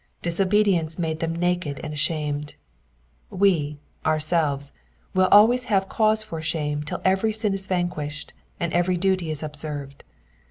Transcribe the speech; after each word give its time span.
Dis 0.23 0.39
obedience 0.41 0.97
made 0.97 1.19
them 1.19 1.35
naked 1.35 1.79
and 1.83 1.93
ashamed. 1.93 2.55
We, 3.29 3.77
ourselves, 4.03 4.73
will 5.13 5.27
always 5.31 5.65
have 5.65 5.89
cause 5.89 6.23
for 6.23 6.41
shame 6.41 6.81
till 6.81 7.01
every 7.05 7.31
sin 7.31 7.53
is 7.53 7.67
vanquished, 7.67 8.33
and 8.59 8.73
every 8.73 8.97
duty 8.97 9.29
is 9.29 9.43
observed. 9.43 10.03